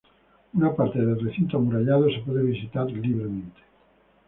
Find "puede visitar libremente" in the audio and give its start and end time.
2.21-3.61